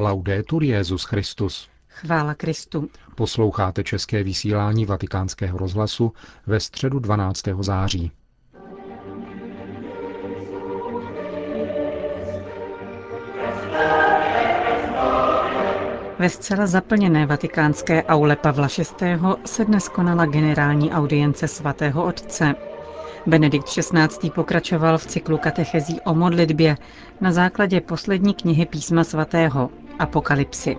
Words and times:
Laudetur 0.00 0.62
Jezus 0.62 1.04
Christus. 1.04 1.68
Chvála 1.88 2.34
Kristu. 2.34 2.88
Posloucháte 3.14 3.84
české 3.84 4.22
vysílání 4.22 4.86
Vatikánského 4.86 5.58
rozhlasu 5.58 6.12
ve 6.46 6.60
středu 6.60 6.98
12. 6.98 7.42
září. 7.60 8.12
Ve 16.18 16.28
zcela 16.28 16.66
zaplněné 16.66 17.26
vatikánské 17.26 18.02
aule 18.02 18.36
Pavla 18.36 18.68
VI. 18.78 18.84
se 19.44 19.64
dnes 19.64 19.88
konala 19.88 20.26
generální 20.26 20.90
audience 20.90 21.48
svatého 21.48 22.04
otce. 22.04 22.54
Benedikt 23.26 23.68
XVI. 23.68 24.30
pokračoval 24.30 24.98
v 24.98 25.06
cyklu 25.06 25.38
katechezí 25.38 26.00
o 26.00 26.14
modlitbě 26.14 26.76
na 27.20 27.32
základě 27.32 27.80
poslední 27.80 28.34
knihy 28.34 28.66
písma 28.66 29.04
svatého 29.04 29.70
Apokalypsy. 29.98 30.76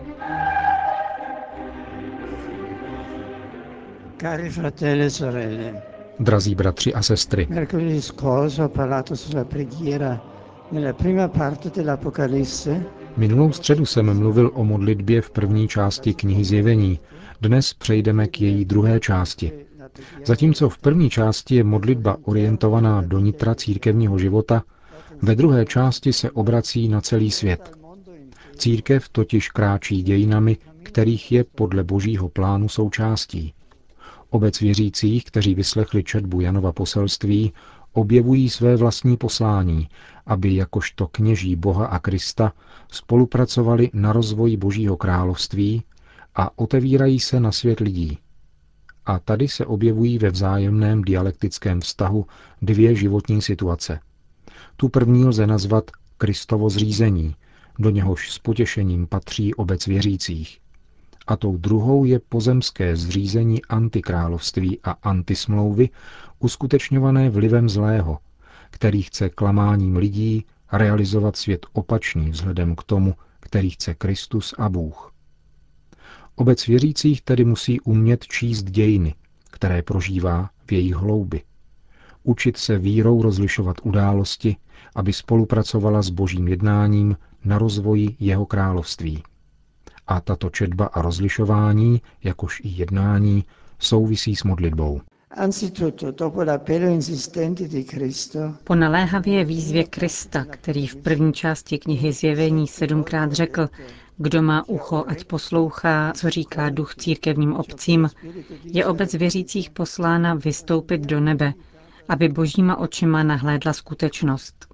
Cari 4.17 4.49
fratelli 4.49 5.03
e 5.03 5.09
sorelle, 5.09 5.83
Drazí 6.19 6.55
bratři 6.55 6.93
a 6.93 7.01
sestry, 7.01 7.47
mercoledì 7.49 8.01
scorso 8.01 8.61
ho 8.63 8.69
parlato 8.69 9.15
sulla 9.15 9.45
preghiera 9.45 10.21
nella 10.69 10.93
prima 10.93 11.27
parte 11.27 11.69
dell'Apocalisse 11.69 12.83
Minulou 13.17 13.51
středu 13.51 13.85
jsem 13.85 14.17
mluvil 14.17 14.51
o 14.53 14.63
modlitbě 14.63 15.21
v 15.21 15.29
první 15.31 15.67
části 15.67 16.13
knihy 16.13 16.43
Zjevení. 16.43 16.99
Dnes 17.41 17.73
přejdeme 17.73 18.27
k 18.27 18.41
její 18.41 18.65
druhé 18.65 18.99
části. 18.99 19.51
Zatímco 20.25 20.69
v 20.69 20.77
první 20.77 21.09
části 21.09 21.55
je 21.55 21.63
modlitba 21.63 22.17
orientovaná 22.23 23.01
do 23.01 23.19
nitra 23.19 23.55
církevního 23.55 24.17
života, 24.17 24.63
ve 25.21 25.35
druhé 25.35 25.65
části 25.65 26.13
se 26.13 26.31
obrací 26.31 26.87
na 26.87 27.01
celý 27.01 27.31
svět. 27.31 27.78
Církev 28.59 29.09
totiž 29.09 29.49
kráčí 29.49 30.03
dějinami, 30.03 30.57
kterých 30.83 31.31
je 31.31 31.43
podle 31.43 31.83
božího 31.83 32.29
plánu 32.29 32.69
součástí. 32.69 33.53
Obec 34.29 34.59
věřících, 34.59 35.25
kteří 35.25 35.55
vyslechli 35.55 36.03
četbu 36.03 36.41
Janova 36.41 36.71
poselství, 36.71 37.53
objevují 37.93 38.49
své 38.49 38.75
vlastní 38.75 39.17
poslání, 39.17 39.89
aby 40.25 40.55
jakožto 40.55 41.07
kněží 41.07 41.55
Boha 41.55 41.85
a 41.85 41.99
Krista 41.99 42.53
spolupracovali 42.91 43.89
na 43.93 44.13
rozvoji 44.13 44.57
Božího 44.57 44.97
království 44.97 45.83
a 46.35 46.59
otevírají 46.59 47.19
se 47.19 47.39
na 47.39 47.51
svět 47.51 47.79
lidí. 47.79 48.17
A 49.05 49.19
tady 49.19 49.47
se 49.47 49.65
objevují 49.65 50.17
ve 50.17 50.29
vzájemném 50.29 51.01
dialektickém 51.01 51.81
vztahu 51.81 52.25
dvě 52.61 52.95
životní 52.95 53.41
situace. 53.41 53.99
Tu 54.77 54.89
první 54.89 55.25
lze 55.25 55.47
nazvat 55.47 55.91
Kristovo 56.17 56.69
zřízení, 56.69 57.35
do 57.79 57.89
něhož 57.89 58.31
s 58.31 58.39
potěšením 58.39 59.07
patří 59.07 59.55
obec 59.55 59.87
věřících. 59.87 60.59
A 61.27 61.35
tou 61.35 61.57
druhou 61.57 62.05
je 62.05 62.19
pozemské 62.19 62.95
zřízení 62.95 63.65
antikrálovství 63.65 64.79
a 64.83 64.91
antismlouvy, 64.91 65.89
uskutečňované 66.39 67.29
vlivem 67.29 67.69
zlého, 67.69 68.19
který 68.69 69.01
chce 69.01 69.29
klamáním 69.29 69.95
lidí 69.97 70.45
realizovat 70.71 71.35
svět 71.35 71.65
opačný 71.73 72.29
vzhledem 72.29 72.75
k 72.75 72.83
tomu, 72.83 73.15
který 73.39 73.69
chce 73.69 73.95
Kristus 73.95 74.53
a 74.57 74.69
Bůh. 74.69 75.13
Obec 76.35 76.67
věřících 76.67 77.21
tedy 77.21 77.45
musí 77.45 77.79
umět 77.79 78.25
číst 78.27 78.63
dějiny, 78.63 79.15
které 79.51 79.81
prožívá 79.81 80.49
v 80.65 80.71
jejich 80.71 80.95
hloubi. 80.95 81.41
Učit 82.23 82.57
se 82.57 82.77
vírou 82.77 83.21
rozlišovat 83.21 83.77
události, 83.83 84.55
aby 84.95 85.13
spolupracovala 85.13 86.01
s 86.01 86.09
božím 86.09 86.47
jednáním 86.47 87.17
na 87.45 87.57
rozvoji 87.57 88.15
jeho 88.19 88.45
království. 88.45 89.23
A 90.07 90.21
tato 90.21 90.49
četba 90.49 90.85
a 90.85 91.01
rozlišování, 91.01 92.01
jakož 92.23 92.59
i 92.63 92.67
jednání, 92.69 93.45
souvisí 93.79 94.35
s 94.35 94.43
modlitbou. 94.43 95.01
Po 98.63 98.75
naléhavé 98.75 99.43
výzvě 99.43 99.83
Krista, 99.83 100.45
který 100.45 100.87
v 100.87 100.95
první 100.95 101.33
části 101.33 101.77
knihy 101.77 102.13
Zjevení 102.13 102.67
sedmkrát 102.67 103.33
řekl, 103.33 103.67
kdo 104.17 104.41
má 104.41 104.69
ucho, 104.69 105.03
ať 105.07 105.23
poslouchá, 105.23 106.13
co 106.15 106.29
říká 106.29 106.69
duch 106.69 106.95
církevním 106.95 107.53
obcím, 107.53 108.09
je 108.63 108.85
obec 108.85 109.13
věřících 109.13 109.69
poslána 109.69 110.33
vystoupit 110.33 111.01
do 111.01 111.19
nebe, 111.19 111.53
aby 112.09 112.29
božíma 112.29 112.77
očima 112.77 113.23
nahlédla 113.23 113.73
skutečnost. 113.73 114.67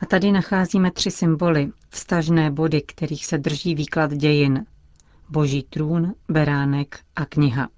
A 0.00 0.06
tady 0.06 0.32
nacházíme 0.32 0.90
tři 0.90 1.10
symboly, 1.10 1.68
vstažné 1.90 2.50
body, 2.50 2.82
kterých 2.82 3.26
se 3.26 3.38
drží 3.38 3.74
výklad 3.74 4.12
dějin. 4.14 4.66
Boží 5.28 5.62
trůn, 5.62 6.14
beránek 6.28 6.98
a 7.16 7.24
kniha. 7.26 7.68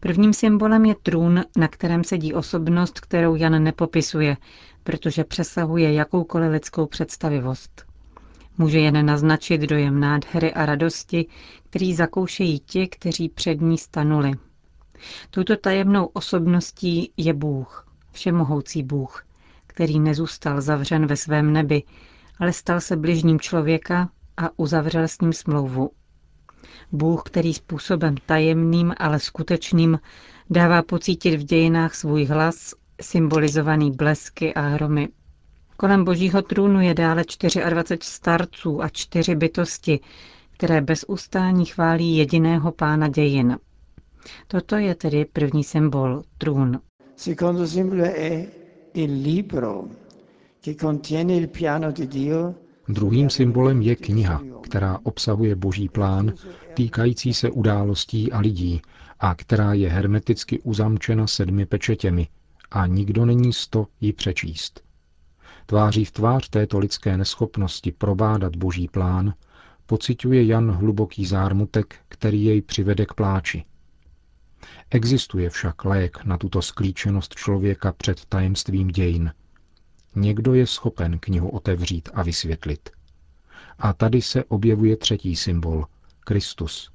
Prvním 0.00 0.32
symbolem 0.32 0.84
je 0.84 0.94
trůn, 1.02 1.44
na 1.56 1.68
kterém 1.68 2.04
sedí 2.04 2.34
osobnost, 2.34 3.00
kterou 3.00 3.34
Jan 3.34 3.62
nepopisuje, 3.64 4.36
protože 4.82 5.24
přesahuje 5.24 5.92
jakoukoliv 5.92 6.50
lidskou 6.52 6.86
představivost. 6.86 7.84
Může 8.58 8.78
jen 8.80 9.06
naznačit 9.06 9.60
dojem 9.60 10.00
nádhery 10.00 10.54
a 10.54 10.66
radosti, 10.66 11.26
který 11.70 11.94
zakoušejí 11.94 12.60
ti, 12.60 12.88
kteří 12.88 13.28
před 13.28 13.60
ní 13.60 13.78
stanuli. 13.78 14.32
Touto 15.30 15.56
tajemnou 15.56 16.06
osobností 16.06 17.12
je 17.16 17.34
Bůh, 17.34 17.86
všemohoucí 18.12 18.82
Bůh, 18.82 19.24
který 19.66 20.00
nezůstal 20.00 20.60
zavřen 20.60 21.06
ve 21.06 21.16
svém 21.16 21.52
nebi, 21.52 21.82
ale 22.38 22.52
stal 22.52 22.80
se 22.80 22.96
bližním 22.96 23.40
člověka 23.40 24.08
a 24.36 24.50
uzavřel 24.56 25.02
s 25.02 25.20
ním 25.20 25.32
smlouvu. 25.32 25.90
Bůh, 26.92 27.22
který 27.22 27.54
způsobem 27.54 28.14
tajemným, 28.26 28.94
ale 28.98 29.20
skutečným 29.20 29.98
dává 30.50 30.82
pocítit 30.82 31.40
v 31.40 31.44
dějinách 31.44 31.94
svůj 31.94 32.24
hlas, 32.24 32.74
symbolizovaný 33.00 33.90
blesky 33.90 34.54
a 34.54 34.60
hromy. 34.60 35.08
Kolem 35.76 36.04
božího 36.04 36.42
trůnu 36.42 36.80
je 36.80 36.94
dále 36.94 37.24
24 37.70 37.98
starců 38.02 38.82
a 38.82 38.88
čtyři 38.88 39.34
bytosti, 39.34 40.00
které 40.50 40.80
bez 40.80 41.04
ustání 41.08 41.64
chválí 41.64 42.16
jediného 42.16 42.72
pána 42.72 43.08
dějin. 43.08 43.58
Toto 44.46 44.76
je 44.76 44.94
tedy 44.94 45.24
první 45.24 45.64
symbol, 45.64 46.22
trůn. 46.38 46.80
Secondo 47.16 47.66
simbolo 47.66 48.04
è 48.04 48.48
il 48.94 49.22
libro 49.22 49.84
che 50.64 50.74
contiene 50.74 51.36
il 51.36 51.48
piano 51.48 51.92
di 51.92 52.06
Dio 52.06 52.54
Druhým 52.88 53.30
symbolem 53.30 53.82
je 53.82 53.96
kniha, 53.96 54.42
která 54.62 54.98
obsahuje 55.02 55.54
boží 55.56 55.88
plán 55.88 56.32
týkající 56.74 57.34
se 57.34 57.50
událostí 57.50 58.32
a 58.32 58.40
lidí 58.40 58.82
a 59.20 59.34
která 59.34 59.72
je 59.74 59.88
hermeticky 59.88 60.60
uzamčena 60.60 61.26
sedmi 61.26 61.66
pečetěmi 61.66 62.28
a 62.70 62.86
nikdo 62.86 63.26
není 63.26 63.52
sto 63.52 63.86
ji 64.00 64.12
přečíst. 64.12 64.80
Tváří 65.66 66.04
v 66.04 66.10
tvář 66.10 66.48
této 66.48 66.78
lidské 66.78 67.16
neschopnosti 67.16 67.92
probádat 67.92 68.56
boží 68.56 68.88
plán, 68.88 69.34
pociťuje 69.86 70.46
Jan 70.46 70.70
hluboký 70.70 71.26
zármutek, 71.26 71.94
který 72.08 72.44
jej 72.44 72.62
přivede 72.62 73.06
k 73.06 73.14
pláči. 73.14 73.64
Existuje 74.90 75.50
však 75.50 75.84
lék 75.84 76.24
na 76.24 76.38
tuto 76.38 76.62
sklíčenost 76.62 77.34
člověka 77.34 77.92
před 77.92 78.24
tajemstvím 78.24 78.88
dějin– 78.88 79.32
Někdo 80.16 80.54
je 80.54 80.66
schopen 80.66 81.18
knihu 81.18 81.48
otevřít 81.48 82.08
a 82.14 82.22
vysvětlit. 82.22 82.90
A 83.78 83.92
tady 83.92 84.22
se 84.22 84.44
objevuje 84.44 84.96
třetí 84.96 85.36
symbol, 85.36 85.86
Kristus, 86.20 86.90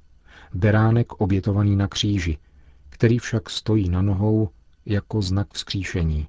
beránek 0.54 1.12
obětovaný 1.12 1.76
na 1.76 1.88
kříži, 1.88 2.38
který 2.88 3.18
však 3.18 3.50
stojí 3.50 3.88
na 3.88 4.02
nohou 4.02 4.48
jako 4.86 5.22
znak 5.22 5.54
vzkříšení. 5.54 6.28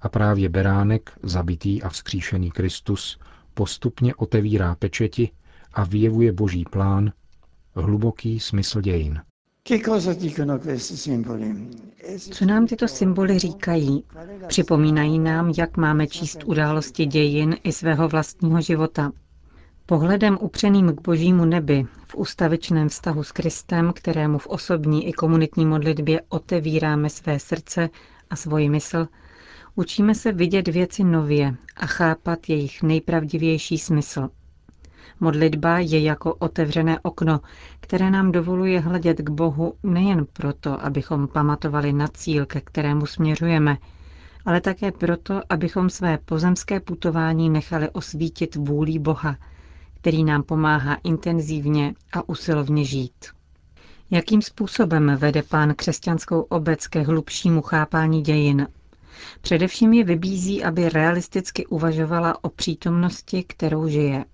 A 0.00 0.08
právě 0.08 0.48
beránek, 0.48 1.18
zabitý 1.22 1.82
a 1.82 1.88
vzkříšený 1.88 2.50
Kristus, 2.50 3.18
postupně 3.54 4.14
otevírá 4.14 4.74
pečeti 4.74 5.30
a 5.72 5.84
vyjevuje 5.84 6.32
boží 6.32 6.64
plán, 6.64 7.12
hluboký 7.74 8.40
smysl 8.40 8.80
dějin. 8.80 9.22
Co 12.32 12.44
nám 12.44 12.66
tyto 12.66 12.88
symboly 12.88 13.38
říkají? 13.38 14.04
Připomínají 14.46 15.18
nám, 15.18 15.52
jak 15.58 15.76
máme 15.76 16.06
číst 16.06 16.42
události 16.44 17.06
dějin 17.06 17.56
i 17.64 17.72
svého 17.72 18.08
vlastního 18.08 18.60
života. 18.60 19.12
Pohledem 19.86 20.38
upřeným 20.40 20.96
k 20.96 21.00
božímu 21.00 21.44
nebi, 21.44 21.86
v 22.08 22.14
ustavičném 22.14 22.88
vztahu 22.88 23.22
s 23.22 23.32
Kristem, 23.32 23.92
kterému 23.92 24.38
v 24.38 24.46
osobní 24.46 25.06
i 25.08 25.12
komunitní 25.12 25.66
modlitbě 25.66 26.20
otevíráme 26.28 27.10
své 27.10 27.38
srdce 27.38 27.88
a 28.30 28.36
svoji 28.36 28.68
mysl, 28.68 29.08
učíme 29.74 30.14
se 30.14 30.32
vidět 30.32 30.68
věci 30.68 31.04
nově 31.04 31.54
a 31.76 31.86
chápat 31.86 32.48
jejich 32.48 32.82
nejpravdivější 32.82 33.78
smysl. 33.78 34.28
Modlitba 35.20 35.78
je 35.78 36.00
jako 36.02 36.34
otevřené 36.34 36.98
okno, 37.02 37.40
které 37.80 38.10
nám 38.10 38.32
dovoluje 38.32 38.80
hledět 38.80 39.18
k 39.20 39.30
Bohu 39.30 39.74
nejen 39.82 40.26
proto, 40.32 40.84
abychom 40.84 41.28
pamatovali 41.28 41.92
na 41.92 42.08
cíl, 42.08 42.46
ke 42.46 42.60
kterému 42.60 43.06
směřujeme, 43.06 43.76
ale 44.46 44.60
také 44.60 44.92
proto, 44.92 45.42
abychom 45.48 45.90
své 45.90 46.18
pozemské 46.18 46.80
putování 46.80 47.50
nechali 47.50 47.90
osvítit 47.90 48.54
vůlí 48.56 48.98
Boha, 48.98 49.36
který 50.00 50.24
nám 50.24 50.42
pomáhá 50.42 50.94
intenzivně 51.04 51.94
a 52.12 52.28
usilovně 52.28 52.84
žít. 52.84 53.26
Jakým 54.10 54.42
způsobem 54.42 55.16
vede 55.16 55.42
pán 55.42 55.74
křesťanskou 55.74 56.40
obec 56.40 56.86
ke 56.86 57.02
hlubšímu 57.02 57.62
chápání 57.62 58.22
dějin? 58.22 58.66
Především 59.40 59.92
je 59.92 60.04
vybízí, 60.04 60.64
aby 60.64 60.88
realisticky 60.88 61.66
uvažovala 61.66 62.44
o 62.44 62.48
přítomnosti, 62.48 63.44
kterou 63.44 63.88
žije. 63.88 64.24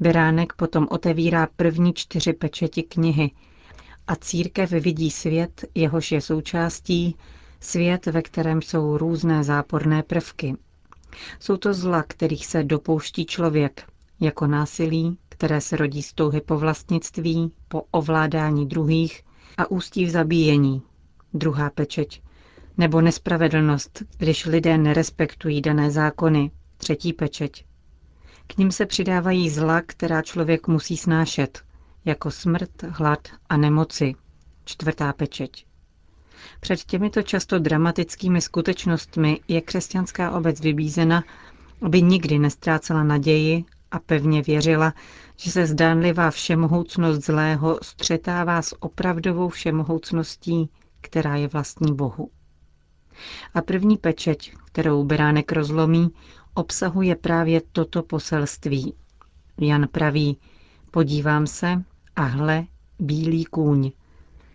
Beránek 0.00 0.52
potom 0.52 0.86
otevírá 0.90 1.48
první 1.56 1.94
čtyři 1.94 2.32
pečeti 2.32 2.82
knihy 2.82 3.30
a 4.06 4.16
církev 4.16 4.70
vidí 4.70 5.10
svět, 5.10 5.64
jehož 5.74 6.12
je 6.12 6.20
součástí, 6.20 7.16
svět, 7.60 8.06
ve 8.06 8.22
kterém 8.22 8.62
jsou 8.62 8.98
různé 8.98 9.44
záporné 9.44 10.02
prvky. 10.02 10.56
Jsou 11.40 11.56
to 11.56 11.74
zla, 11.74 12.02
kterých 12.02 12.46
se 12.46 12.64
dopouští 12.64 13.26
člověk, 13.26 13.86
jako 14.20 14.46
násilí, 14.46 15.18
které 15.28 15.60
se 15.60 15.76
rodí 15.76 16.02
z 16.02 16.12
touhy 16.12 16.40
po 16.40 16.58
vlastnictví, 16.58 17.52
po 17.68 17.82
ovládání 17.90 18.66
druhých 18.66 19.22
a 19.58 19.70
ústí 19.70 20.04
v 20.04 20.10
zabíjení. 20.10 20.82
Druhá 21.34 21.70
pečeť. 21.70 22.22
Nebo 22.78 23.00
nespravedlnost, 23.00 24.02
když 24.18 24.46
lidé 24.46 24.78
nerespektují 24.78 25.60
dané 25.60 25.90
zákony. 25.90 26.50
Třetí 26.76 27.12
pečeť. 27.12 27.64
K 28.50 28.58
ním 28.58 28.70
se 28.72 28.86
přidávají 28.86 29.50
zla, 29.50 29.80
která 29.86 30.22
člověk 30.22 30.68
musí 30.68 30.96
snášet, 30.96 31.62
jako 32.04 32.30
smrt, 32.30 32.82
hlad 32.82 33.28
a 33.48 33.56
nemoci. 33.56 34.14
Čtvrtá 34.64 35.12
pečeť. 35.12 35.66
Před 36.60 36.84
těmito 36.84 37.22
často 37.22 37.58
dramatickými 37.58 38.40
skutečnostmi 38.40 39.40
je 39.48 39.60
křesťanská 39.60 40.30
obec 40.30 40.60
vybízena, 40.60 41.24
aby 41.82 42.02
nikdy 42.02 42.38
nestrácela 42.38 43.04
naději 43.04 43.64
a 43.90 43.98
pevně 43.98 44.42
věřila, 44.42 44.94
že 45.36 45.50
se 45.50 45.66
zdánlivá 45.66 46.30
všemohoucnost 46.30 47.26
zlého 47.26 47.78
střetává 47.82 48.62
s 48.62 48.82
opravdovou 48.82 49.48
všemohoucností, 49.48 50.70
která 51.00 51.36
je 51.36 51.48
vlastní 51.48 51.94
Bohu. 51.94 52.30
A 53.54 53.62
první 53.62 53.96
pečeť, 53.96 54.52
kterou 54.64 55.04
Beránek 55.04 55.52
rozlomí, 55.52 56.10
obsahuje 56.58 57.16
právě 57.16 57.60
toto 57.72 58.02
poselství. 58.02 58.94
Jan 59.60 59.88
praví, 59.92 60.38
podívám 60.90 61.46
se 61.46 61.82
a 62.16 62.22
hle, 62.22 62.64
bílý 62.98 63.44
kůň. 63.44 63.90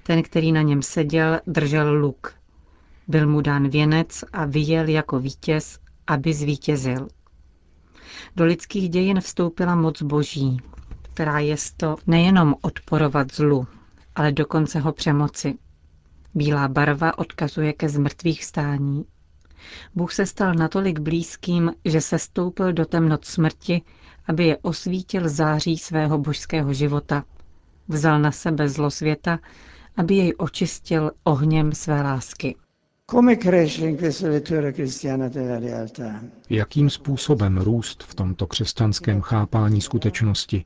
Ten, 0.04 0.24
který 0.24 0.52
na 0.52 0.62
něm 0.62 0.82
seděl, 0.82 1.40
držel 1.48 1.94
luk. 1.94 2.34
Byl 3.08 3.28
mu 3.28 3.42
dán 3.42 3.70
věnec 3.70 4.24
a 4.34 4.46
vyjel 4.46 4.88
jako 4.88 5.20
vítěz, 5.20 5.80
aby 6.08 6.34
zvítězil. 6.34 7.08
Do 8.36 8.46
lidských 8.46 8.90
dějin 8.90 9.20
vstoupila 9.22 9.76
moc 9.76 10.02
boží, 10.02 10.58
která 11.02 11.40
je 11.40 11.56
to 11.78 11.96
nejenom 12.08 12.56
odporovat 12.62 13.34
zlu, 13.34 13.68
ale 14.16 14.32
dokonce 14.32 14.80
ho 14.80 14.92
přemoci. 14.94 15.54
Bílá 16.34 16.68
barva 16.68 17.18
odkazuje 17.18 17.74
ke 17.74 17.90
zmrtvých 17.90 18.46
stání. 18.46 19.06
Bůh 19.96 20.14
se 20.14 20.26
stal 20.26 20.54
natolik 20.54 21.00
blízkým, 21.00 21.72
že 21.86 22.02
se 22.02 22.20
stoupil 22.20 22.74
do 22.74 22.86
temnot 22.86 23.26
smrti, 23.26 23.82
aby 24.28 24.46
je 24.46 24.58
osvítil 24.58 25.30
září 25.30 25.78
svého 25.78 26.18
božského 26.18 26.74
života. 26.74 27.24
Vzal 27.88 28.20
na 28.20 28.32
sebe 28.32 28.70
zlo 28.70 28.92
světa, 28.92 29.40
aby 29.98 30.16
jej 30.16 30.34
očistil 30.38 31.12
ohněm 31.24 31.72
své 31.72 32.02
lásky. 32.02 32.56
Jakým 36.50 36.90
způsobem 36.90 37.58
růst 37.58 38.04
v 38.04 38.16
tomto 38.16 38.48
křesťanském 38.48 39.22
chápání 39.22 39.82
skutečnosti? 39.82 40.64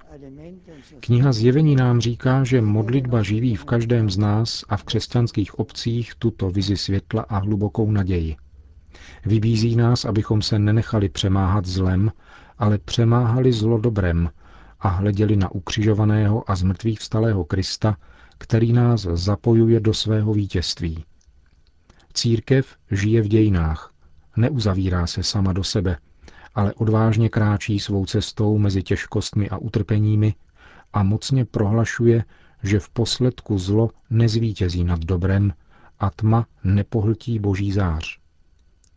Kniha 1.00 1.32
Zjevení 1.32 1.76
nám 1.76 2.02
říká, 2.02 2.44
že 2.44 2.62
modlitba 2.62 3.24
živí 3.24 3.56
v 3.56 3.66
každém 3.66 4.10
z 4.10 4.18
nás 4.18 4.64
a 4.70 4.78
v 4.78 4.84
křesťanských 4.84 5.60
obcích 5.60 6.16
tuto 6.16 6.50
vizi 6.50 6.78
světla 6.78 7.22
a 7.30 7.38
hlubokou 7.38 7.92
naději. 7.92 8.36
Vybízí 9.28 9.76
nás, 9.76 10.06
abychom 10.06 10.42
se 10.42 10.60
nenechali 10.60 11.10
přemáhat 11.10 11.66
zlem, 11.66 12.12
ale 12.58 12.78
přemáhali 12.78 13.54
zlo 13.54 13.78
dobrem 13.78 14.30
a 14.80 14.88
hleděli 14.88 15.36
na 15.36 15.52
ukřižovaného 15.52 16.52
a 16.52 16.56
zmrtvých 16.56 17.00
vstalého 17.00 17.46
Krista, 17.46 17.98
který 18.38 18.74
nás 18.74 19.02
zapojuje 19.02 19.80
do 19.80 19.94
svého 19.94 20.34
vítězství. 20.34 21.06
Církev 22.14 22.76
žije 22.92 23.22
v 23.22 23.28
dějinách, 23.28 23.94
neuzavírá 24.38 25.08
se 25.08 25.24
sama 25.24 25.54
do 25.54 25.64
sebe, 25.64 25.98
ale 26.56 26.74
odvážně 26.74 27.30
kráčí 27.30 27.80
svou 27.80 28.06
cestou 28.06 28.58
mezi 28.58 28.84
těžkostmi 28.84 29.50
a 29.50 29.58
utrpeními 29.58 30.36
a 30.94 31.04
mocně 31.04 31.46
prohlašuje, 31.46 32.24
že 32.64 32.80
v 32.80 32.90
posledku 32.90 33.58
zlo 33.58 33.90
nezvítězí 34.10 34.84
nad 34.84 35.00
dobrem 35.00 35.54
a 36.00 36.10
tma 36.10 36.46
nepohltí 36.64 37.40
boží 37.40 37.72
zář. 37.72 38.20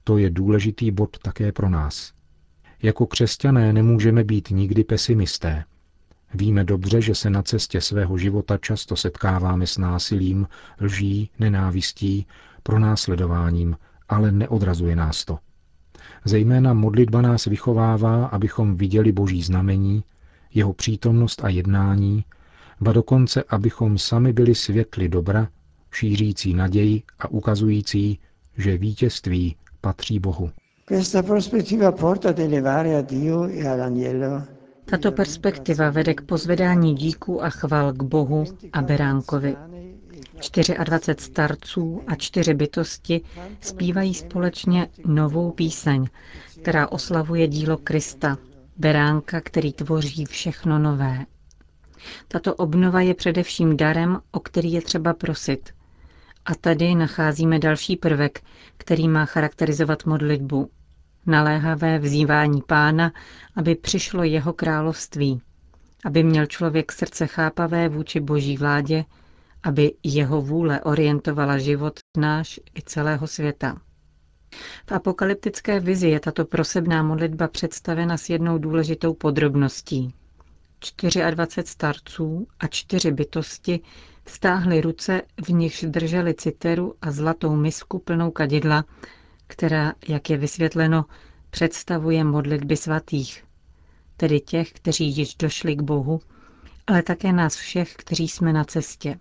To 0.05 0.19
je 0.19 0.31
důležitý 0.31 0.91
bod 0.91 1.19
také 1.19 1.52
pro 1.52 1.69
nás. 1.69 2.12
Jako 2.82 3.06
křesťané 3.06 3.73
nemůžeme 3.73 4.25
být 4.25 4.50
nikdy 4.50 4.85
pesimisté. 4.85 5.64
Víme 6.35 6.64
dobře, 6.64 7.00
že 7.00 7.14
se 7.14 7.31
na 7.31 7.43
cestě 7.43 7.81
svého 7.81 8.19
života 8.19 8.58
často 8.58 8.97
setkáváme 8.97 9.67
s 9.67 9.79
násilím, 9.79 10.49
lží, 10.81 11.31
nenávistí, 11.38 12.26
pronásledováním, 12.62 13.76
ale 14.08 14.32
neodrazuje 14.32 14.97
nás 14.97 15.25
to. 15.25 15.38
Zejména 16.25 16.75
modlitba 16.75 17.23
nás 17.23 17.44
vychovává, 17.44 18.26
abychom 18.26 18.76
viděli 18.76 19.12
boží 19.12 19.43
znamení, 19.43 20.05
jeho 20.55 20.73
přítomnost 20.73 21.44
a 21.44 21.49
jednání, 21.49 22.25
ba 22.81 22.93
dokonce, 22.93 23.43
abychom 23.49 23.99
sami 23.99 24.32
byli 24.32 24.55
světli 24.55 25.08
dobra, 25.08 25.49
šířící 25.93 26.55
naději 26.55 27.03
a 27.19 27.29
ukazující, 27.29 28.19
že 28.56 28.79
vítězství 28.79 29.56
patří 29.81 30.19
Bohu. 30.19 30.50
E 30.91 31.03
Tato 34.85 35.12
perspektiva 35.12 35.91
vede 35.91 36.15
k 36.15 36.21
pozvedání 36.21 36.94
díků 36.94 37.44
a 37.44 37.50
chval 37.50 37.93
k 37.93 38.03
Bohu 38.03 38.44
a 38.73 38.82
Beránkovi. 38.82 39.56
24 40.85 41.31
starců 41.31 42.03
a 42.06 42.15
čtyři 42.15 42.55
bytosti 42.55 43.21
zpívají 43.61 44.15
společně 44.15 44.88
novou 45.06 45.50
píseň, 45.50 46.06
která 46.61 46.88
oslavuje 46.88 47.49
dílo 47.49 47.77
Krista, 47.77 48.38
beránka, 48.77 49.41
který 49.41 49.73
tvoří 49.73 50.25
všechno 50.25 50.79
nové. 50.79 51.27
Tato 52.29 52.55
obnova 52.55 53.01
je 53.01 53.15
především 53.15 53.77
darem, 53.77 54.19
o 54.32 54.41
který 54.41 54.72
je 54.72 54.82
třeba 54.82 55.15
prosit. 55.15 55.70
A 56.50 56.54
tady 56.60 56.94
nacházíme 56.94 57.58
další 57.58 57.96
prvek, 57.96 58.40
který 58.76 59.08
má 59.08 59.24
charakterizovat 59.24 60.06
modlitbu. 60.06 60.70
Naléhavé 61.26 61.98
vzývání 61.98 62.62
pána, 62.66 63.12
aby 63.56 63.74
přišlo 63.74 64.22
jeho 64.22 64.52
království, 64.52 65.42
aby 66.04 66.22
měl 66.22 66.46
člověk 66.46 66.92
srdce 66.92 67.26
chápavé 67.26 67.88
vůči 67.88 68.20
boží 68.20 68.56
vládě, 68.56 69.04
aby 69.62 69.92
jeho 70.02 70.42
vůle 70.42 70.80
orientovala 70.80 71.58
život 71.58 71.98
náš 72.16 72.60
i 72.78 72.82
celého 72.82 73.26
světa. 73.26 73.76
V 74.88 74.92
apokalyptické 74.92 75.80
vizi 75.80 76.08
je 76.08 76.20
tato 76.20 76.44
prosebná 76.44 77.02
modlitba 77.02 77.48
představena 77.48 78.16
s 78.16 78.28
jednou 78.30 78.58
důležitou 78.58 79.14
podrobností. 79.14 80.14
24 81.31 81.67
starců 81.67 82.46
a 82.60 82.67
čtyři 82.67 83.10
bytosti 83.13 83.81
stáhly 84.27 84.81
ruce, 84.81 85.22
v 85.44 85.49
nichž 85.49 85.84
drželi 85.89 86.34
citeru 86.34 86.94
a 87.03 87.10
zlatou 87.10 87.56
misku 87.56 87.99
plnou 87.99 88.31
kadidla, 88.31 88.84
která, 89.46 89.93
jak 90.08 90.31
je 90.31 90.37
vysvětleno, 90.37 91.05
představuje 91.51 92.25
modlitby 92.25 92.77
svatých, 92.77 93.44
tedy 94.17 94.41
těch, 94.41 94.72
kteří 94.72 95.17
již 95.17 95.34
došli 95.34 95.77
k 95.77 95.81
Bohu, 95.82 96.20
ale 96.87 97.03
také 97.03 97.32
nás 97.32 97.56
všech, 97.56 97.94
kteří 97.96 98.29
jsme 98.29 98.53
na 98.53 98.65
cestě. 98.65 99.19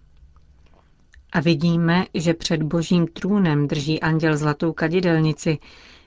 A 1.31 1.39
vidíme, 1.39 2.05
že 2.13 2.33
před 2.33 2.63
božím 2.63 3.07
trůnem 3.07 3.67
drží 3.67 4.01
anděl 4.01 4.37
zlatou 4.37 4.73
kadidelnici, 4.73 5.57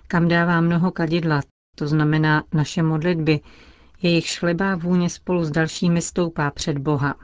kam 0.09 0.29
dává 0.29 0.61
mnoho 0.61 0.91
kadidla, 0.91 1.41
to 1.77 1.89
znamená 1.89 2.45
naše 2.55 2.83
modlitby, 2.83 3.41
jejich 4.03 4.27
šlebá 4.27 4.77
vůně 4.77 5.11
spolu 5.11 5.45
s 5.45 5.51
dalšími 5.51 6.03
stoupá 6.03 6.51
před 6.51 6.79
Boha. 6.79 7.15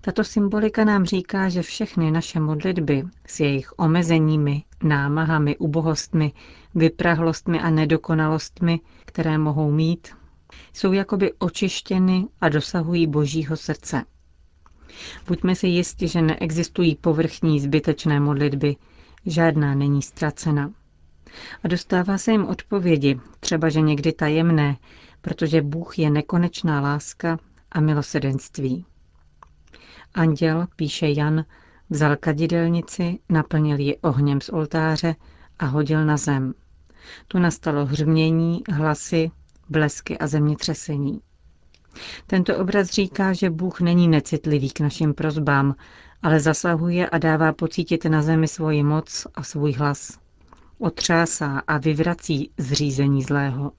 Tato 0.00 0.24
symbolika 0.24 0.84
nám 0.84 1.04
říká, 1.04 1.48
že 1.48 1.62
všechny 1.62 2.10
naše 2.10 2.40
modlitby 2.40 3.04
s 3.26 3.40
jejich 3.40 3.72
omezeními, 3.76 4.64
námahami, 4.82 5.56
ubohostmi, 5.56 6.32
vyprahlostmi 6.74 7.60
a 7.60 7.70
nedokonalostmi, 7.70 8.80
které 9.04 9.38
mohou 9.38 9.70
mít, 9.70 10.08
jsou 10.72 10.92
jakoby 10.92 11.32
očištěny 11.38 12.26
a 12.40 12.48
dosahují 12.48 13.06
božího 13.06 13.56
srdce. 13.56 14.04
Buďme 15.26 15.54
si 15.54 15.66
jisti, 15.66 16.08
že 16.08 16.22
neexistují 16.22 16.94
povrchní 16.96 17.60
zbytečné 17.60 18.20
modlitby, 18.20 18.76
žádná 19.26 19.74
není 19.74 20.02
ztracena. 20.02 20.72
A 21.64 21.68
dostává 21.68 22.18
se 22.18 22.32
jim 22.32 22.44
odpovědi, 22.44 23.20
třeba 23.40 23.68
že 23.68 23.80
někdy 23.80 24.12
tajemné, 24.12 24.76
protože 25.20 25.62
Bůh 25.62 25.98
je 25.98 26.10
nekonečná 26.10 26.80
láska 26.80 27.38
a 27.72 27.80
milosedenství. 27.80 28.86
Anděl, 30.14 30.66
píše 30.76 31.08
Jan, 31.08 31.44
vzal 31.90 32.16
kadidelnici, 32.16 33.18
naplnil 33.28 33.78
ji 33.78 33.96
ohněm 33.96 34.40
z 34.40 34.48
oltáře 34.48 35.14
a 35.58 35.66
hodil 35.66 36.04
na 36.04 36.16
zem. 36.16 36.54
Tu 37.28 37.38
nastalo 37.38 37.86
hřmění, 37.86 38.62
hlasy, 38.72 39.30
blesky 39.68 40.18
a 40.18 40.26
zemětřesení. 40.26 41.20
Tento 42.26 42.58
obraz 42.58 42.90
říká, 42.90 43.32
že 43.32 43.50
Bůh 43.50 43.80
není 43.80 44.08
necitlivý 44.08 44.70
k 44.70 44.80
našim 44.80 45.14
prozbám, 45.14 45.74
ale 46.22 46.40
zasahuje 46.40 47.10
a 47.10 47.18
dává 47.18 47.52
pocítit 47.52 48.04
na 48.04 48.22
zemi 48.22 48.48
svoji 48.48 48.82
moc 48.82 49.26
a 49.34 49.42
svůj 49.42 49.72
hlas. 49.72 50.18
Otřásá 50.78 51.58
a 51.66 51.78
vyvrací 51.78 52.50
zřízení 52.58 53.22
zlého. 53.22 53.72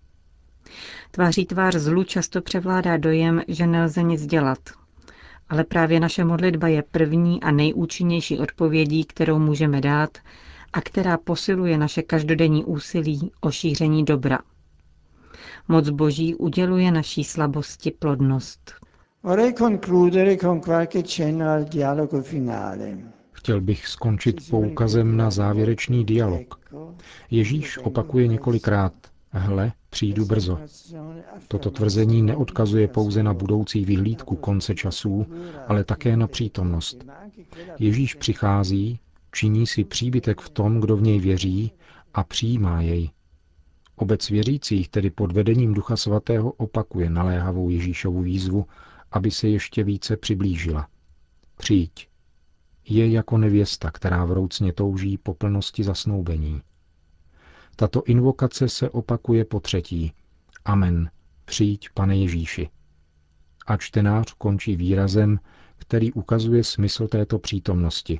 Tváří 1.11 1.45
tvář 1.45 1.75
zlu 1.75 2.03
často 2.03 2.41
převládá 2.41 2.97
dojem, 2.97 3.41
že 3.47 3.67
nelze 3.67 4.03
nic 4.03 4.25
dělat. 4.25 4.59
Ale 5.49 5.63
právě 5.63 5.99
naše 5.99 6.23
modlitba 6.25 6.67
je 6.67 6.83
první 6.91 7.43
a 7.43 7.51
nejúčinnější 7.51 8.39
odpovědí, 8.39 9.05
kterou 9.05 9.39
můžeme 9.39 9.81
dát 9.81 10.17
a 10.73 10.81
která 10.81 11.17
posiluje 11.17 11.77
naše 11.77 12.01
každodenní 12.01 12.65
úsilí 12.65 13.31
o 13.41 13.51
šíření 13.51 14.05
dobra. 14.05 14.39
Moc 15.67 15.89
Boží 15.89 16.35
uděluje 16.35 16.91
naší 16.91 17.23
slabosti 17.23 17.91
plodnost. 17.91 18.73
Chtěl 23.31 23.61
bych 23.61 23.87
skončit 23.87 24.49
poukazem 24.49 25.17
na 25.17 25.31
závěrečný 25.31 26.05
dialog. 26.05 26.59
Ježíš 27.31 27.77
opakuje 27.77 28.27
několikrát, 28.27 28.93
hle, 29.39 29.71
přijdu 29.89 30.25
brzo. 30.25 30.59
Toto 31.47 31.71
tvrzení 31.71 32.21
neodkazuje 32.21 32.87
pouze 32.87 33.23
na 33.23 33.33
budoucí 33.33 33.85
vyhlídku 33.85 34.35
konce 34.35 34.75
časů, 34.75 35.25
ale 35.67 35.83
také 35.83 36.17
na 36.17 36.27
přítomnost. 36.27 37.05
Ježíš 37.79 38.15
přichází, 38.15 38.99
činí 39.31 39.67
si 39.67 39.83
příbytek 39.83 40.41
v 40.41 40.49
tom, 40.49 40.79
kdo 40.79 40.97
v 40.97 41.01
něj 41.01 41.19
věří 41.19 41.71
a 42.13 42.23
přijímá 42.23 42.81
jej. 42.81 43.09
Obec 43.95 44.29
věřících 44.29 44.89
tedy 44.89 45.09
pod 45.09 45.31
vedením 45.31 45.73
Ducha 45.73 45.97
Svatého 45.97 46.51
opakuje 46.51 47.09
naléhavou 47.09 47.69
Ježíšovu 47.69 48.21
výzvu, 48.21 48.65
aby 49.11 49.31
se 49.31 49.47
ještě 49.47 49.83
více 49.83 50.17
přiblížila. 50.17 50.87
Přijď. 51.57 52.07
Je 52.89 53.11
jako 53.11 53.37
nevěsta, 53.37 53.91
která 53.91 54.25
vroucně 54.25 54.73
touží 54.73 55.17
po 55.17 55.33
plnosti 55.33 55.83
zasnoubení. 55.83 56.61
Tato 57.75 58.03
invokace 58.03 58.69
se 58.69 58.89
opakuje 58.89 59.45
po 59.45 59.59
třetí. 59.59 60.13
Amen. 60.65 61.11
Přijď, 61.45 61.89
pane 61.93 62.17
Ježíši. 62.17 62.69
A 63.67 63.77
čtenář 63.77 64.33
končí 64.37 64.75
výrazem, 64.75 65.39
který 65.77 66.13
ukazuje 66.13 66.63
smysl 66.63 67.07
této 67.07 67.39
přítomnosti. 67.39 68.19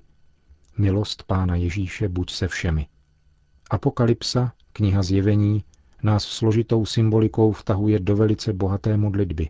Milost 0.77 1.23
Pána 1.23 1.55
Ježíše 1.55 2.09
buď 2.09 2.31
se 2.31 2.47
všemi. 2.47 2.87
Apokalypsa, 3.69 4.53
kniha 4.73 5.03
zjevení, 5.03 5.63
nás 6.03 6.23
složitou 6.23 6.85
symbolikou 6.85 7.51
vtahuje 7.51 7.99
do 7.99 8.15
velice 8.15 8.53
bohaté 8.53 8.97
modlitby. 8.97 9.49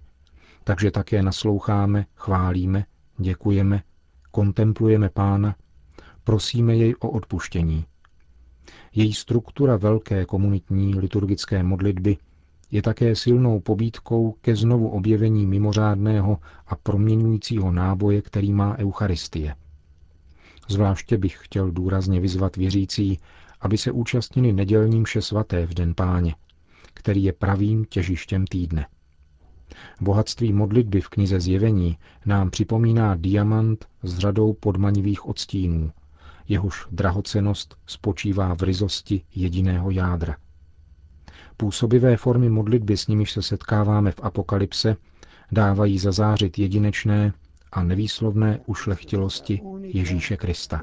Takže 0.64 0.92
také 0.92 1.24
nasloucháme, 1.24 2.06
chválíme, 2.16 2.86
děkujeme, 3.18 3.84
kontemplujeme 4.32 5.10
Pána, 5.10 5.56
prosíme 6.24 6.76
jej 6.76 6.96
o 7.00 7.10
odpuštění. 7.10 7.86
Její 8.96 9.14
struktura 9.14 9.78
velké 9.78 10.26
komunitní 10.26 10.96
liturgické 10.96 11.64
modlitby 11.64 12.18
je 12.72 12.82
také 12.82 13.16
silnou 13.16 13.60
pobídkou 13.60 14.36
ke 14.42 14.56
znovu 14.56 14.90
objevení 14.90 15.46
mimořádného 15.46 16.38
a 16.68 16.76
proměňujícího 16.76 17.72
náboje, 17.72 18.22
který 18.22 18.54
má 18.54 18.78
Eucharistie. 18.78 19.56
Zvláště 20.70 21.18
bych 21.18 21.38
chtěl 21.42 21.72
důrazně 21.72 22.20
vyzvat 22.20 22.56
věřící, 22.56 23.20
aby 23.62 23.78
se 23.78 23.92
účastnili 23.92 24.54
nedělním 24.54 25.04
vše 25.04 25.22
svaté 25.22 25.66
v 25.66 25.74
Den 25.74 25.94
páně, 25.94 26.36
který 26.94 27.24
je 27.24 27.34
pravým 27.34 27.86
těžištěm 27.86 28.48
týdne. 28.48 28.88
Bohatství 30.02 30.54
modlitby 30.54 31.02
v 31.02 31.10
knize 31.10 31.40
Zjevení 31.40 31.98
nám 32.26 32.50
připomíná 32.50 33.16
diamant 33.16 33.86
s 34.04 34.18
řadou 34.18 34.54
podmanivých 34.54 35.26
odstínů, 35.26 35.92
jehož 36.52 36.88
drahocenost 36.92 37.76
spočívá 37.86 38.54
v 38.56 38.62
ryzosti 38.64 39.22
jediného 39.36 39.92
jádra. 39.92 40.36
Působivé 41.58 42.18
formy 42.18 42.50
modlitby, 42.50 42.98
s 42.98 43.08
nimiž 43.08 43.32
se 43.32 43.42
setkáváme 43.42 44.12
v 44.12 44.20
apokalypse, 44.24 44.96
dávají 45.52 46.00
zazářit 46.00 46.60
jedinečné 46.60 47.34
a 47.72 47.84
nevýslovné 47.84 48.60
ušlechtilosti 48.66 49.62
Ježíše 49.82 50.38
Krista. 50.38 50.82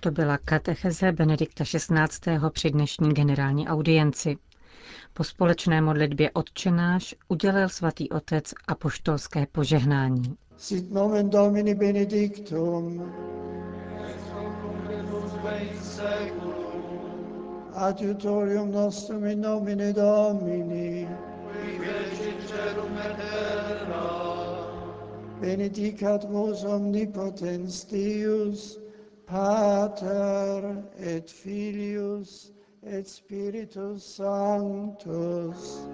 To 0.00 0.10
byla 0.10 0.38
katecheze 0.38 1.12
Benedikta 1.12 1.64
XVI. 1.64 2.38
při 2.50 2.70
dnešní 2.70 3.14
generální 3.14 3.68
audienci. 3.68 4.36
Po 5.12 5.24
společné 5.24 5.80
modlitbě 5.80 6.30
odčenáš 6.30 7.14
udělal 7.28 7.68
svatý 7.68 8.10
otec 8.10 8.54
apoštolské 8.68 9.46
požehnání. 9.52 10.36
Sit 10.56 10.92
nomen 10.92 11.30
Domini 11.30 11.74
benedictum. 11.74 13.12
Adiutorium 17.74 18.72
nostrum 18.72 19.24
in 19.24 19.40
nomine 19.40 19.92
Domini. 19.92 21.08
Benedicat 25.40 26.24
vos 26.24 26.64
omnipotens 26.64 27.84
Deus, 27.84 28.80
Pater 29.24 30.84
et 30.96 31.30
Filius 31.30 32.54
et 32.86 33.08
Spiritus 33.08 34.04
Sanctus. 34.16 35.86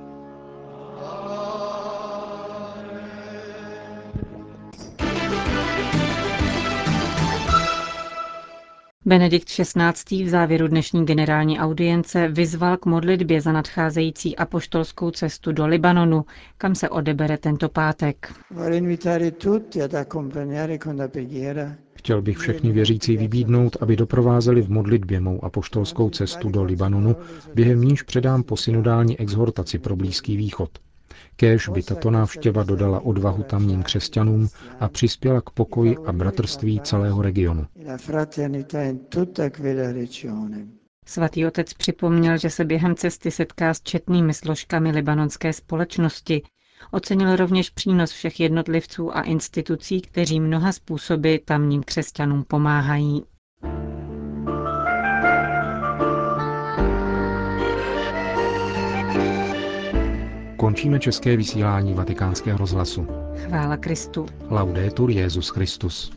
Benedikt 9.06 9.48
XVI. 9.48 10.24
v 10.24 10.28
závěru 10.28 10.68
dnešní 10.68 11.06
generální 11.06 11.60
audience 11.60 12.28
vyzval 12.28 12.76
k 12.76 12.86
modlitbě 12.86 13.40
za 13.40 13.52
nadcházející 13.52 14.36
apoštolskou 14.36 15.10
cestu 15.10 15.52
do 15.52 15.66
Libanonu, 15.66 16.24
kam 16.58 16.74
se 16.74 16.88
odebere 16.88 17.38
tento 17.38 17.68
pátek. 17.68 18.32
Chtěl 22.00 22.22
bych 22.22 22.38
všechny 22.38 22.72
věřící 22.72 23.16
vybídnout, 23.16 23.76
aby 23.80 23.96
doprovázeli 23.96 24.62
v 24.62 24.70
modlitbě 24.70 25.20
mou 25.20 25.44
apoštolskou 25.44 26.10
cestu 26.10 26.48
do 26.48 26.62
Libanonu, 26.64 27.16
během 27.54 27.80
níž 27.82 28.02
předám 28.02 28.42
posynodální 28.42 29.20
exhortaci 29.20 29.78
pro 29.78 29.96
Blízký 29.96 30.36
východ. 30.36 30.70
Kéž 31.36 31.68
by 31.68 31.82
tato 31.82 32.10
návštěva 32.10 32.62
dodala 32.62 33.00
odvahu 33.00 33.42
tamním 33.42 33.82
křesťanům 33.82 34.48
a 34.80 34.88
přispěla 34.88 35.40
k 35.40 35.50
pokoji 35.50 35.96
a 36.06 36.12
bratrství 36.12 36.80
celého 36.80 37.22
regionu. 37.22 37.66
Svatý 41.06 41.46
otec 41.46 41.74
připomněl, 41.74 42.38
že 42.38 42.50
se 42.50 42.64
během 42.64 42.94
cesty 42.94 43.30
setká 43.30 43.74
s 43.74 43.80
četnými 43.82 44.34
složkami 44.34 44.90
libanonské 44.90 45.52
společnosti, 45.52 46.42
Ocenil 46.90 47.36
rovněž 47.36 47.70
přínos 47.70 48.10
všech 48.10 48.40
jednotlivců 48.40 49.16
a 49.16 49.22
institucí, 49.22 50.00
kteří 50.00 50.40
mnoha 50.40 50.72
způsoby 50.72 51.34
tamním 51.44 51.82
křesťanům 51.82 52.44
pomáhají. 52.44 53.22
Končíme 60.56 60.98
české 60.98 61.36
vysílání 61.36 61.94
vatikánského 61.94 62.58
rozhlasu. 62.58 63.06
Chvála 63.36 63.76
Kristu. 63.76 64.26
Laudetur 64.50 65.10
Jezus 65.10 65.48
Christus. 65.48 66.12